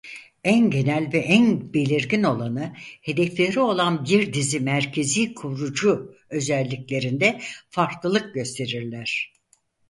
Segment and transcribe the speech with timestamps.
[0.43, 7.39] En genel ve en belirgin olanı hedefleri olan bir dizi merkezi kurucu özelliklerinde
[7.69, 9.33] farklılık gösterirler.